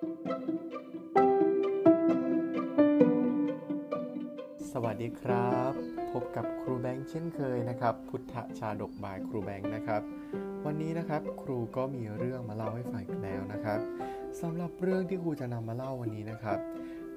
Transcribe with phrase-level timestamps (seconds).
[0.00, 0.02] ส
[4.84, 5.72] วัสดีครับ
[6.12, 10.02] พบกับครูแบงค์เช่นเคยนะครับ พุทธชาดก by ครูแบงค์นะครับ
[10.66, 13.80] วันนี้นะครับครูก็มีเรื่องมาเล่าให้ฟังอีกแล้วนะครับ
[14.40, 16.58] สำหรับเรื่องที่ครูจะนำมาเล่าวันนี้นะครับ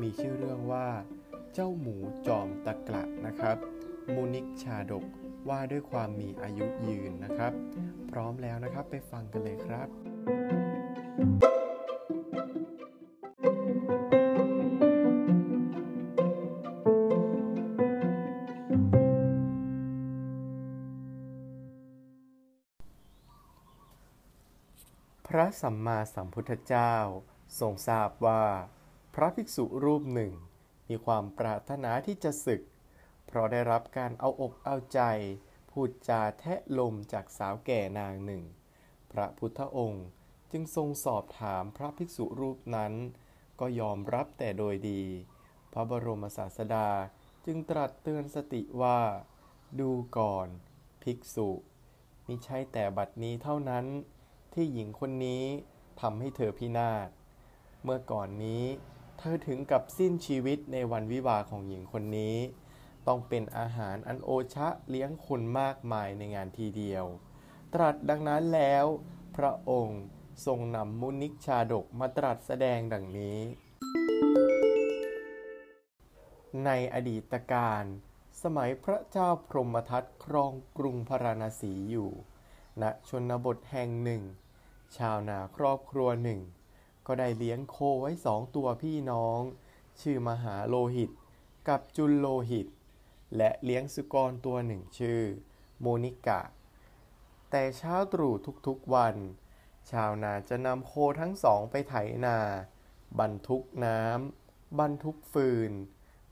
[0.00, 0.86] มีชื่อเรื่องว่า
[1.54, 1.96] เจ้าหมู
[2.26, 3.56] จอมตะกละนะครับ
[4.14, 5.04] มุณิกชาดก
[5.48, 7.52] ว่าด้วยความมีอายุยืนนะครับ
[8.10, 10.65] พร้อมแล้วนะครับไปฟังกันเลยครับ
[25.30, 26.94] พระสัมมาสัมพุทธเจ้า
[27.60, 28.44] ทรงทราบว่า
[29.14, 30.32] พระภิกษุรูปหนึ่ง
[30.88, 32.62] มีความปรารถนาที่จะศึก
[33.26, 35.00] เพราะได้รับการเอาอกเอาใจ
[35.70, 38.42] พูดจาแทะลมจากสาวแก่นางหนึ่ง
[39.12, 40.06] พระพุทธองค์
[40.52, 42.92] จึงทรงสอบถามพระภิกษุรูปนั้น
[43.60, 45.02] ก็ยอมรับแต่โดยดี
[45.72, 46.88] พระบรมศาสดา
[47.46, 49.00] จึงตรัสเตือนสติว่า
[49.80, 50.48] ดูก่อน
[51.02, 51.48] ภิกษุ
[52.26, 53.86] มิใช่แต่บัดนี้เท่านั้น
[54.58, 55.44] ที่หญิงคนนี้
[56.00, 57.08] ทำให้เธอพินาศ
[57.84, 58.64] เมื่อก่อนนี้
[59.18, 62.36] เธอถึงกับสิ้นชีวิตในวันวิวาของหญิงคนนี้
[63.06, 67.04] ต้องเป็นอาหารอันโอชะเลี้ยงคนมากมายในงานทีเดียว
[67.74, 68.84] ตรัสดังนั้นแล้ว
[69.36, 70.02] พระองค์
[70.46, 73.38] ทรงนำมุนิกชาดกมาตรัสแสดงดังนี้
[76.64, 77.84] ในอดีตการ
[78.42, 82.10] สมัยพระเจ้าพรหมทัตครองกรุงพาราณสีอยู่
[82.82, 84.22] ณชนบทแห่งหนึ่ง
[84.96, 86.40] ชาวนาครอบครัวหนึ่ง
[87.06, 89.40] ก็ได้เลี้ยงโคไว้สองตัวพี่น้อง
[90.00, 91.10] ชื่อมหาโลหิต
[91.68, 92.66] กับจุลโลหิต
[93.36, 95.20] และเลี้ยงสุกรตัวหนึ่งชื่อ
[95.80, 96.40] โมนิกะ
[97.50, 98.34] แต่เช้าตรู่
[98.66, 99.16] ทุกๆวัน
[99.90, 101.94] ชาวนาจะนำโคทั้งสองไปไถ
[102.26, 102.38] นา
[103.20, 105.72] บรรทุกน้ำบรรทุกฟืน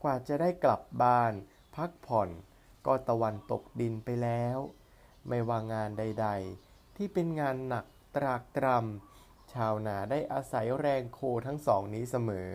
[0.03, 1.33] กว่าจะได้กลับบ้าน
[1.75, 2.29] พักผ่อน
[2.85, 4.57] ก็ตะวันตกดินไปแล้ว
[5.27, 6.27] ไม่ว่างานใด
[6.61, 7.85] ๆ ที่เป็นงานหนัก
[8.15, 12.51] ตรากตรำชาวนาได้อาศัยแรงโคทั้งสองนี้เสมอ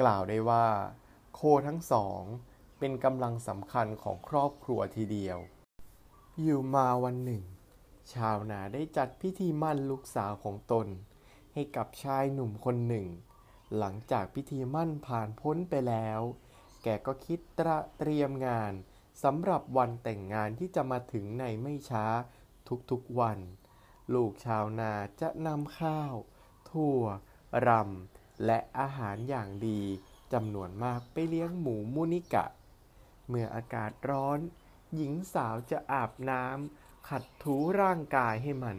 [0.00, 0.66] กล่าวได้ว่า
[1.34, 2.22] โคทั้งสอง
[2.78, 5.38] เป็นกำลังสำคัญของครอบครัวทีเดียว
[6.42, 7.42] อยู่มาวันหนึ่ง
[8.14, 10.86] ชาวนาได้จัดพิธีมั่นลูกสาวของตน
[11.54, 13.06] ให้กับชายหนุ่มคนหนึ่ง
[13.78, 16.20] หลังจากพิธีมั่นผ่านพ้นไปแล้ว
[16.82, 18.72] แกก็คิดตระเตรียมงาน
[19.22, 22.06] สำหรับวันแต่งงานที่จะมาถึงในไม่ช้า
[22.90, 23.38] ทุกๆวัน
[24.14, 26.14] ลูกชาวนาจะนำข้าว
[26.70, 27.02] ถั่ว
[27.66, 29.82] รำและอาหารอย่างดี
[30.32, 32.46] จำนวนมากไปเลี้ยงหมูมุนิกะ
[33.28, 34.38] เมื่ออากาศร้อน
[34.94, 38.78] หญิงสาวจะอาบน้ำขัดถูร่างกายให้มัน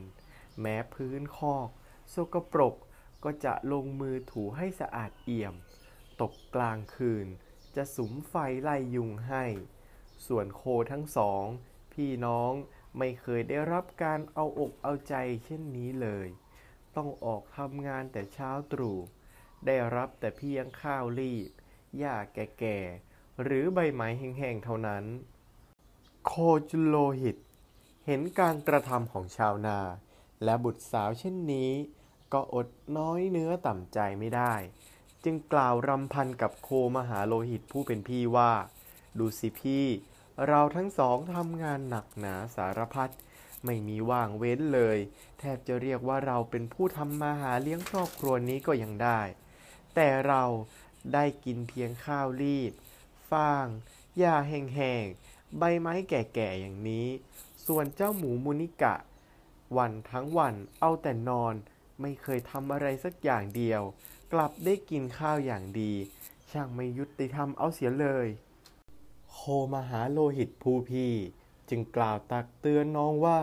[0.62, 1.70] แม้พื้นคอก
[2.14, 2.76] สกปรก
[3.24, 5.56] ก็จะลงมือถูให้สะอาดเอี่ยม
[6.22, 7.28] ตกกลางคืน
[7.76, 9.46] จะสุมไฟไล่ยุงให้
[10.28, 11.44] ส่วนโคทั้งสอง
[11.94, 12.54] พี่น้อง
[12.98, 16.28] ไม่เคยได้รับการเอาอกเอาใจเช่นนี้เลย
[16.96, 18.98] ต้องออกทำงานแต่เช้าตรู่
[19.66, 21.50] ได้รับแต่เพียงข้าวรีบ
[21.98, 25.06] หญ้าแก่ๆ หรือใบไม้แห้งๆ เท่านั้น
[26.26, 26.32] โค
[26.70, 27.38] จุลโลหิต
[28.06, 29.80] เห็นการกระทำของชาวนา
[30.44, 31.72] และบุตรสาวเช่นนี้
[32.34, 32.68] ก็อด
[32.98, 34.54] น้อยเนื้อต่ำใจไม่ได้
[35.24, 38.52] จึงกล่าวรำพันกับโคมหาโลหิตผู้เป็นพี่ว่า
[39.20, 39.86] ดูสิพี่
[40.48, 43.10] เราทั้งสองทำงานหนักหนาสารพัด
[43.66, 44.98] ไม่มีว่างเว้นเลย
[45.40, 49.22] แทบจะเรียกว่าเราเป็นผู้ทำมาหาเลี้ยงครอบครัวนี้ก็ยังได้
[49.96, 50.44] แต่เรา
[51.14, 52.72] ได้กินเพียงข้าวรีบ
[53.32, 53.66] ฟาง
[54.18, 57.08] หญ้าแห้งๆใบไม้แก่ๆอย่างนี้
[57.66, 58.96] ส่วนเจ้าหมูมุนิกะ
[59.78, 61.54] วันทั้งวันเอาแต่นอน
[62.02, 63.82] ไม่เคยทำอะไรสักอย่างเดียว
[64.34, 65.94] กลับได้กินข้าวอย่างดี
[66.52, 68.28] ช่างไม่ยุติธรรมเอาเสียเลย
[69.76, 71.14] มหาโลหิตผู้พี่
[71.70, 73.42] จึงกล่าวตักเตือนน้องว่า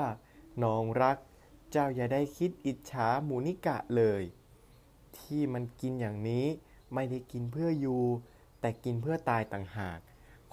[0.65, 1.19] น้องรัก
[1.71, 4.23] เจ้าอย่าได้คิดอิจฉาหมูนิกะเลย
[5.19, 6.47] ที่มันกินอย่างนี้
[6.95, 8.03] ไม่ได้กินเพื่ออยู่
[8.61, 9.99] แต่กินเพื่อตายต่างหาก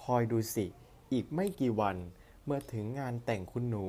[0.04, 0.66] คอยดูสิ
[1.12, 1.96] อีกไม่กี่วัน
[2.44, 3.86] เมื่อถึงงานแต่งคุณหนู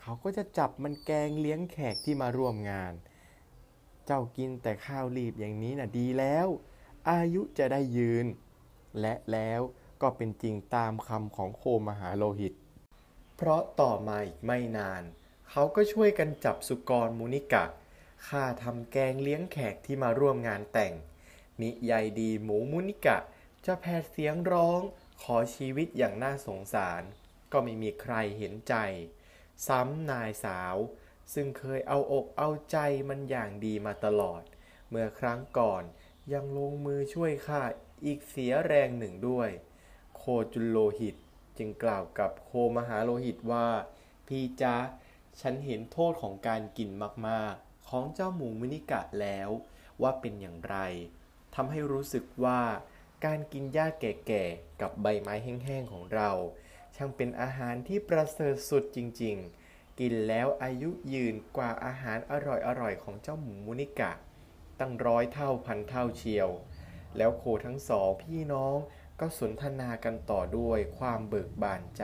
[0.00, 2.92] เขาก็จะจับมันแกงเลี้ยงแขกที่มาร่วมงาน
[4.06, 6.46] เจ้ากินแต่ข้าวรีบอย่างนี้น่ะดีแล้ว
[7.10, 8.26] อายุจะได้ยืน
[9.00, 9.60] และแล้ว
[10.02, 12.52] ก็เป็นจริงตามคำของโคมหาโลหิต
[13.36, 15.02] เพราะต่อมาอีกไม่นาน
[15.50, 17.64] เขาก็ช่วยกันจับสุกรมุนิกะ
[18.28, 20.92] ฆ่าทำแกงเลี้ยงแขกที่มาร่วมงานแต่ง
[21.62, 23.18] นิยายดีหมูมุนิกะ
[23.66, 24.80] จะแผดเสียงร้อง
[25.22, 27.02] ขอชีวิตอย่างน่าสงสาร
[27.52, 28.74] ก็ไม่มีใครเห็นใจ
[29.66, 30.76] ซ้ำนายสาว
[31.34, 32.78] ซึ่งเคยเอาอกเอาใจ
[33.08, 34.42] มันอย่างดีมาตลอด
[34.88, 35.82] เมื่อครั้งก่อน
[36.32, 37.62] ยังลงมือช่วยข้า
[38.04, 39.50] อีกเสียแรงหนึ่งด้วย
[40.52, 41.16] จุลโลหิต
[41.58, 43.68] จึงกล่าวกับโคมหาโลหิตว่า
[44.28, 44.76] พี่จ๊ะ
[45.40, 46.90] ฉันเห็นโทษของการกิน
[47.28, 49.48] มากๆ ของเจ้าหมูมินิกะแล้ว
[50.02, 50.76] ว่าเป็นอย่างไร
[51.54, 52.60] ทำให้รู้สึกว่า
[53.24, 56.30] การกินหญ้าแก่ๆ กับใบไม้แห้งๆ ของเรา
[56.96, 64.12] ช่างเป็นอาหารที่ประเสริฐสุดจริงๆ กินแล้วอายุยืนกว่าอาหารอร่อยๆ ของเจ้าหมูมุนิกะ
[64.80, 66.48] ตั้งร้อยเท่าพันเท่าเชียว
[67.16, 68.76] แล้วโคทั้งสองพี่น้อง
[69.20, 72.02] ก็สนทนากันต่อด้วยความเบิกบานใจ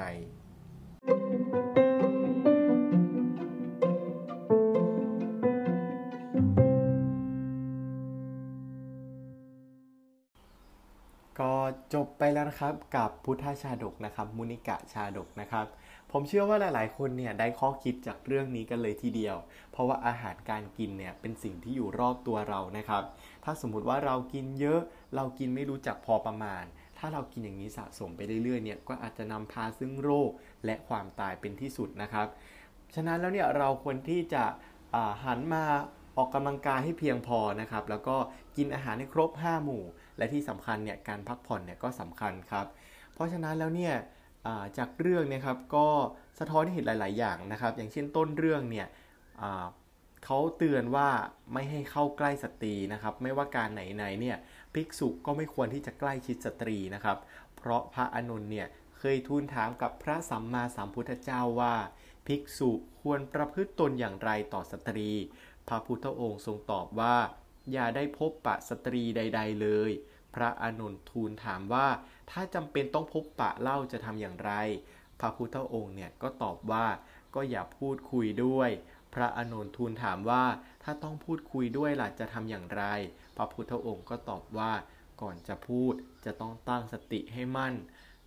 [11.41, 11.55] ก็
[11.95, 15.67] จบไปแล้วนะครับกับพุทธชาดกนะครับ มุนิกะชาดกนะครับ
[16.13, 19.37] ผมเชื่อว่าหลายๆ คนเนี่ยได้ข้อคิดจากเรื่องนี้กันเลยทีเดียว
[19.73, 23.03] เพราะว่าอาหารการกินเนี่ยเป็นสิ่งที่อยู่รอบตัวเรานะครับ
[23.45, 24.81] ถ้าสมมุติว่าเรากินเยอะ
[25.15, 26.65] เรากินไม่รู้จักพอประมาณ
[27.05, 30.31] ถ้าเรากินอย่างนี้สะสมไปเรื่อยๆเนี่ยก็อาจจะนำพาซึ่งโรค
[30.65, 32.27] และความตายเป็นที่สุดนะครับ
[32.95, 34.45] ฉะนั้นแล้วเนี่ยเราควรที่จะ
[35.25, 35.65] หันมา
[36.17, 38.17] ออกกำลังกายให้เพียงพอนะครับ แล้วก็
[38.57, 39.85] กินอาหารให้ครบ 5 หมู่
[40.19, 42.67] และที่สำคัญเนี่ยการพักผ่อนเนี่ยก็สำคัญครับ
[43.15, 43.95] เพราะฉะนั้นแล้วเนี่ย
[44.79, 45.87] จากเรื่องนะครับก็
[46.39, 48.87] สะท้อนให้เห็นหลาย ๆ อย่างนะครับ อย่างเช่นต้นเรื่องเนี่ย
[50.25, 51.11] เขาเตือนว่า
[51.53, 54.37] ไม่ให้เข้าใกล้สตรีนะครับ ไม่ว่าการไหนๆเนี่ย
[54.75, 57.19] ภิกษุก็ไม่ควรที่จะใกล้ชิดสตรีนะครับ
[57.57, 61.75] เพราะพระอานนท์เนี่ยเคยทูลถามกับพระสัมมาสัมพุทธเจ้าว่า
[62.27, 62.71] ภิกษุ
[63.01, 65.11] ควรประพฤติตนอย่างไรต่อสตรี
[65.69, 67.17] พระพุทธองค์ทรงตอบว่า
[67.73, 69.91] อย่าได้พบปะสตรีใด ๆ เลย
[70.35, 71.89] พระอนุนทูลถามว่า
[72.31, 74.53] ถ้าจำเป็นต้องพบปะเล่าจะทำอย่างไร
[75.21, 76.87] พระพุทธองค์เนี่ยก็ตอบว่า
[77.35, 78.71] ก็อย่าพูดคุยด้วย
[79.15, 80.45] พระอนุนทูลถามว่า
[80.83, 82.85] ถ้าต้องพูดคุยด้วยล่ะจะทำอย่างไร
[83.37, 84.73] พระพุทธองค์ก็ตอบว่า
[85.21, 85.95] ก่อนจะพูด
[86.25, 87.75] จะต้องตั้งสติให้มั่น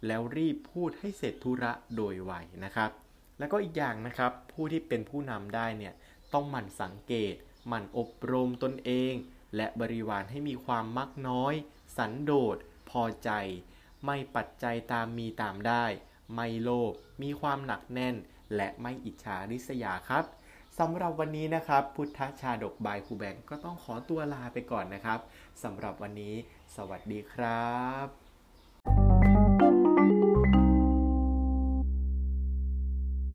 [0.06, 2.32] แล้วรีบพูดให้เสร็จธุระโดยไว
[2.64, 2.92] นะครับ
[3.40, 5.94] แล้วก็อีกอย่างนะครับ ผู้ที่เป็นผู้นำได้เนี่ย
[6.34, 7.34] ต้องหมั่นสังเกต
[7.68, 9.14] หมั่นอบรมตนเอง
[9.56, 11.54] และบริวารให้มีความมักน้อย
[11.98, 12.58] สันโดษ
[12.90, 13.32] พอใจ
[14.06, 15.86] ไม่ปัจจัยตามมีตามได้
[16.34, 18.16] ไม่โลภมีความหนักแน่น
[18.56, 20.26] และไม่อิจฉาริษยาครับ
[20.80, 25.20] สำหรับวันนี้นะครับ พุทธชาดกบายครูแบงก็ต้องขอตัวลาไปก่อนนะครับ
[25.64, 26.36] สำหรับวันนี้
[26.76, 27.74] สวัสดีครั
[28.06, 28.25] บ